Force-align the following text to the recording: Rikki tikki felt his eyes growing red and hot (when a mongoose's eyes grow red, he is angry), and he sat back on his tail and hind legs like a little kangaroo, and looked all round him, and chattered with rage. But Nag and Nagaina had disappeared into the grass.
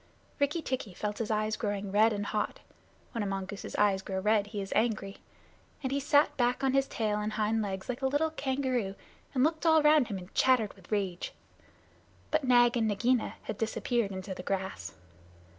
Rikki 0.39 0.63
tikki 0.63 0.95
felt 0.95 1.19
his 1.19 1.29
eyes 1.29 1.55
growing 1.55 1.91
red 1.91 2.11
and 2.11 2.25
hot 2.25 2.59
(when 3.11 3.21
a 3.21 3.27
mongoose's 3.27 3.75
eyes 3.75 4.01
grow 4.01 4.19
red, 4.19 4.47
he 4.47 4.59
is 4.59 4.73
angry), 4.75 5.17
and 5.83 5.91
he 5.91 5.99
sat 5.99 6.35
back 6.37 6.63
on 6.63 6.73
his 6.73 6.87
tail 6.87 7.19
and 7.19 7.33
hind 7.33 7.61
legs 7.61 7.87
like 7.87 8.01
a 8.01 8.07
little 8.07 8.31
kangaroo, 8.31 8.95
and 9.35 9.43
looked 9.43 9.63
all 9.63 9.83
round 9.83 10.07
him, 10.07 10.17
and 10.17 10.33
chattered 10.33 10.73
with 10.73 10.91
rage. 10.91 11.33
But 12.31 12.43
Nag 12.43 12.75
and 12.75 12.87
Nagaina 12.87 13.35
had 13.43 13.59
disappeared 13.59 14.11
into 14.11 14.33
the 14.33 14.41
grass. 14.41 14.95